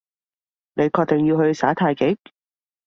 [0.73, 2.17] 你確定要去耍太極？